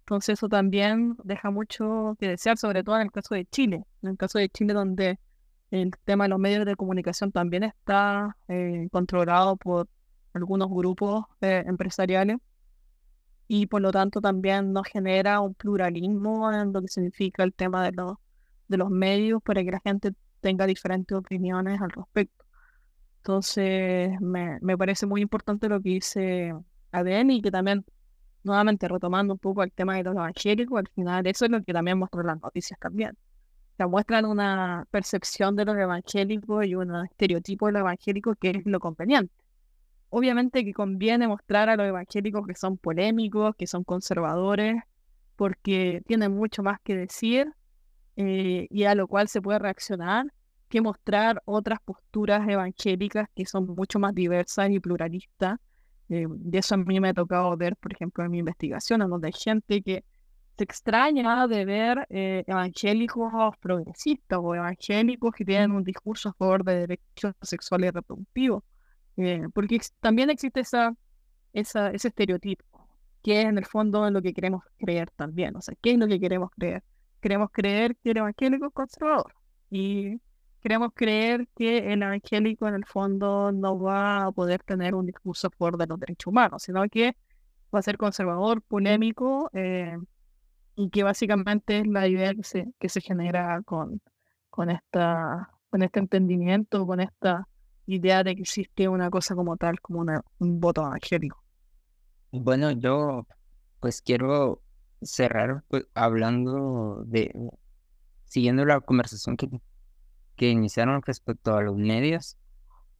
[0.00, 4.10] Entonces eso también deja mucho que desear, sobre todo en el caso de Chile, en
[4.10, 5.18] el caso de Chile donde
[5.70, 9.88] el tema de los medios de comunicación también está eh, controlado por
[10.32, 12.38] algunos grupos eh, empresariales
[13.46, 17.84] y por lo tanto también nos genera un pluralismo en lo que significa el tema
[17.84, 18.14] de los,
[18.68, 22.44] de los medios para que la gente tenga diferentes opiniones al respecto.
[23.18, 26.54] Entonces, me, me parece muy importante lo que dice
[26.92, 27.84] Adén y que también,
[28.42, 31.72] nuevamente retomando un poco el tema de los evangélicos, al final eso es lo que
[31.72, 33.16] también muestran las noticias también
[33.88, 38.80] muestran una percepción de los evangélicos y un estereotipo de los evangélicos que es lo
[38.80, 39.32] conveniente.
[40.08, 44.82] Obviamente que conviene mostrar a los evangélicos que son polémicos, que son conservadores,
[45.36, 47.52] porque tienen mucho más que decir
[48.20, 50.26] eh, y a lo cual se puede reaccionar,
[50.68, 55.58] que mostrar otras posturas evangélicas que son mucho más diversas y pluralistas.
[56.08, 59.10] Eh, de eso a mí me ha tocado ver, por ejemplo, en mi investigación, en
[59.10, 60.04] donde hay gente que
[60.62, 66.86] extraña de ver eh, evangélicos progresistas o evangélicos que tienen un discurso a favor de
[66.86, 68.62] derechos sexuales y reproductivos,
[69.16, 70.94] eh, porque también existe esa,
[71.52, 72.64] esa, ese estereotipo,
[73.22, 75.98] que es en el fondo en lo que queremos creer también, o sea, ¿qué es
[75.98, 76.82] lo que queremos creer?
[77.20, 79.34] Queremos creer que el evangélico es conservador
[79.70, 80.20] y
[80.60, 85.48] queremos creer que el evangélico en el fondo no va a poder tener un discurso
[85.48, 87.16] a favor de los derechos humanos, sino que
[87.74, 89.96] va a ser conservador, polémico, eh,
[90.76, 94.00] y que básicamente es la idea que se, genera con,
[94.48, 97.46] con, esta, con este entendimiento, con esta
[97.86, 100.00] idea de que existe una cosa como tal, como
[100.38, 101.42] un voto evangélico.
[102.32, 103.26] Bueno, yo
[103.80, 104.62] pues quiero
[105.02, 107.32] cerrar pues, hablando de,
[108.26, 109.48] siguiendo la conversación que,
[110.36, 112.36] que iniciaron respecto a los medios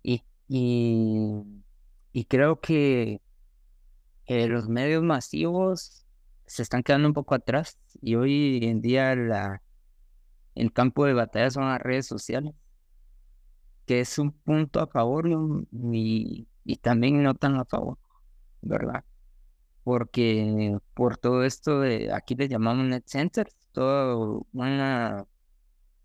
[0.02, 1.42] y, y,
[2.12, 3.20] y creo que
[4.28, 6.06] los medios masivos
[6.46, 9.62] se están quedando un poco atrás y hoy en día la,
[10.54, 12.54] el campo de batalla son las redes sociales,
[13.86, 15.28] que es un punto a favor
[15.92, 17.98] y, y también no tan a favor,
[18.62, 19.04] ¿verdad?
[19.84, 24.16] Porque por todo esto de, aquí les llamamos net centers, toda
[24.52, 25.26] una,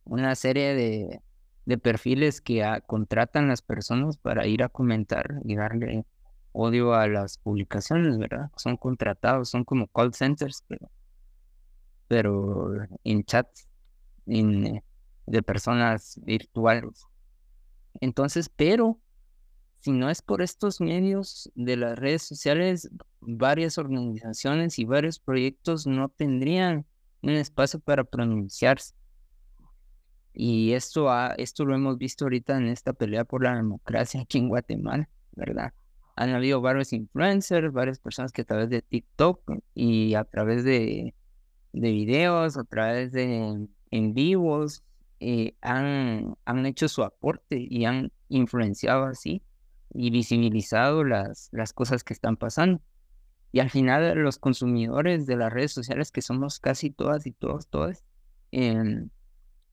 [0.06, 1.22] una serie de,
[1.66, 6.06] de perfiles que contratan las personas para ir a comentar y darle
[6.52, 8.50] odio a las publicaciones, ¿verdad?
[8.56, 10.90] Son contratados, son como call centers, pero,
[12.08, 13.68] pero en chats
[14.26, 14.82] en,
[15.26, 17.06] de personas virtuales.
[18.00, 19.00] Entonces, pero
[19.82, 22.90] si no es por estos medios de las redes sociales,
[23.28, 26.86] varias organizaciones y varios proyectos no tendrían
[27.22, 28.94] un espacio para pronunciarse.
[30.34, 34.38] Y esto, ha, esto lo hemos visto ahorita en esta pelea por la democracia aquí
[34.38, 35.74] en Guatemala, ¿verdad?
[36.16, 39.42] han habido varios influencers, varias personas que a través de TikTok
[39.74, 41.14] y a través de,
[41.74, 44.84] de videos, a través de en vivos,
[45.20, 49.44] eh, han, han hecho su aporte y han influenciado así
[49.94, 52.82] y visibilizado las, las cosas que están pasando.
[53.56, 57.70] Y al final los consumidores de las redes sociales, que somos casi todas y todos,
[57.70, 58.04] todas,
[58.52, 59.10] em,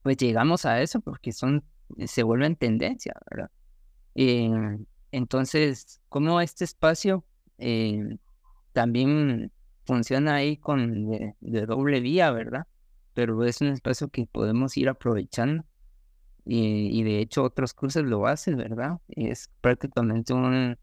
[0.03, 1.65] pues llegamos a eso porque son,
[2.05, 3.51] se vuelven tendencia, ¿verdad?
[4.15, 7.25] Em, entonces, como este espacio
[7.57, 8.19] em,
[8.71, 9.51] también
[9.85, 12.67] funciona ahí con de, doble vía, ¿verdad?
[13.13, 15.65] Pero es un espacio que podemos ir aprovechando
[16.45, 19.01] y, de hecho otros cruces lo hacen, ¿verdad?
[19.09, 20.77] Es prácticamente un,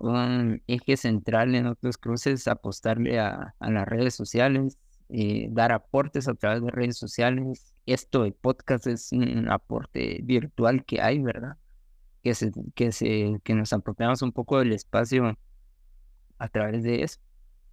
[0.00, 4.78] un eje central en otros cruces apostarle a, a las redes sociales,
[5.10, 7.74] eh, dar aportes a través de redes sociales.
[7.86, 11.56] Esto de podcast es un aporte virtual que hay, ¿verdad?
[12.22, 15.38] Que, se, que, se, que nos apropiamos un poco del espacio
[16.38, 17.18] a través de eso.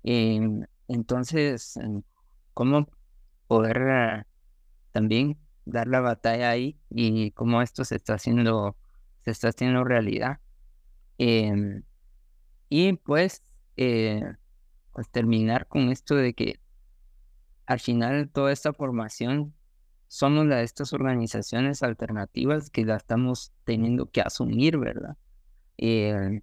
[0.04, 2.04] Em, entonces, em,
[2.54, 2.88] ¿cómo
[3.48, 4.28] poder ah,
[4.92, 8.78] también dar la batalla ahí y cómo esto se está haciendo,
[9.24, 10.40] se está haciendo realidad?
[11.18, 11.84] Em,
[12.78, 13.42] y pues,
[13.78, 14.22] eh,
[14.92, 16.60] pues terminar con esto de que
[17.68, 19.56] al final toda esta formación
[20.10, 25.16] somos la de estas organizaciones alternativas que la estamos teniendo que asumir, ¿verdad?
[25.78, 26.42] Eh,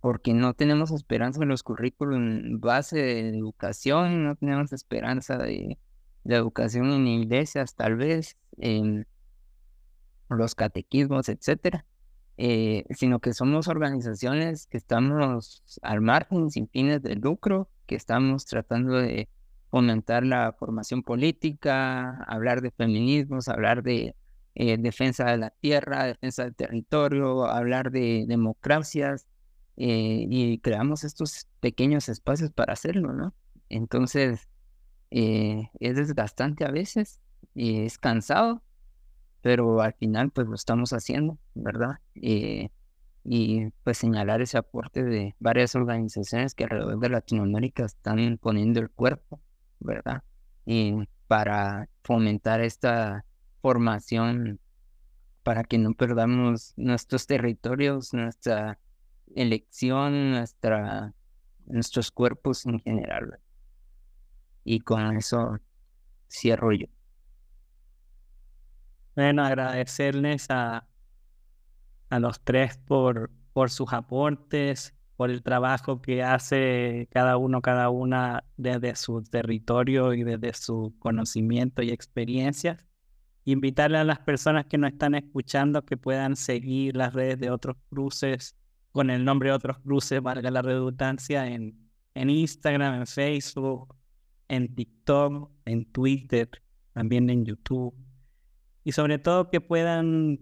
[0.00, 5.78] porque no tenemos esperanza en los currículum base de educación, no tenemos esperanza de,
[6.24, 9.06] educación en iglesias, tal vez, en
[10.30, 11.84] los catequismos, etcétera,
[12.38, 18.46] eh, sino que somos organizaciones que estamos al margen, sin fines de lucro, que estamos
[18.46, 19.28] tratando de
[19.70, 24.14] fomentar la formación política, hablar de feminismos, hablar de
[24.54, 29.26] eh, defensa de la tierra, defensa del territorio, hablar de democracias,
[29.76, 33.34] eh, y creamos estos pequeños espacios para hacerlo, ¿no?
[33.68, 34.48] Entonces,
[35.10, 37.20] eh, es desgastante a veces,
[37.54, 38.62] es cansado,
[39.42, 41.98] pero al final pues lo estamos haciendo, ¿verdad?
[42.14, 42.70] Eh,
[43.24, 48.90] y pues señalar ese aporte de varias organizaciones que alrededor de Latinoamérica están poniendo el
[48.90, 49.40] cuerpo,
[49.80, 50.22] ¿verdad?
[50.64, 50.94] Y
[51.26, 53.24] para fomentar esta
[53.60, 54.60] formación
[55.42, 58.78] para que no perdamos nuestros territorios, nuestra
[59.34, 61.14] elección, nuestra,
[61.66, 63.38] nuestros cuerpos en general.
[64.64, 65.58] Y con eso
[66.28, 66.86] cierro yo.
[69.16, 70.86] Bueno, agradecerles a,
[72.10, 77.88] a los tres por, por sus aportes, por el trabajo que hace cada uno, cada
[77.88, 82.84] una desde su territorio y desde su conocimiento y experiencia.
[83.46, 87.76] Invitarle a las personas que nos están escuchando que puedan seguir las redes de otros
[87.88, 88.54] cruces
[88.92, 93.94] con el nombre de otros cruces, valga la redundancia, en, en Instagram, en Facebook,
[94.48, 96.50] en TikTok, en Twitter,
[96.92, 97.94] también en YouTube.
[98.86, 100.38] Y sobre todo que puedan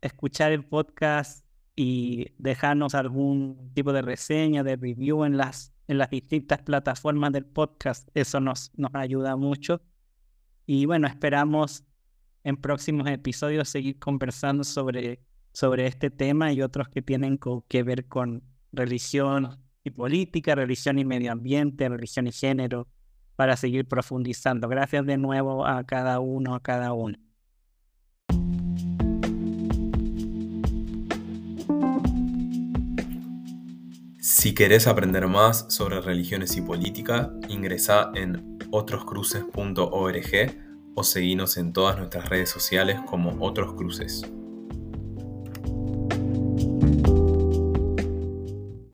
[0.00, 1.44] escuchar el podcast
[1.76, 7.44] y dejarnos algún tipo de reseña, de review en las, en las distintas plataformas del
[7.44, 8.08] podcast.
[8.14, 9.82] Eso nos, nos ayuda mucho.
[10.64, 11.84] Y bueno, esperamos
[12.42, 15.20] en próximos episodios seguir conversando sobre
[15.52, 17.38] sobre este tema y otros que tienen
[17.68, 22.86] que ver con religión y política, religión y medio ambiente, religión y género,
[23.36, 24.68] para seguir profundizando.
[24.68, 27.18] Gracias de nuevo a cada uno, a cada uno.
[34.30, 40.56] Si querés aprender más sobre religiones y política, ingresa en otroscruces.org
[40.94, 44.30] o seguinos en todas nuestras redes sociales como Otros Cruces.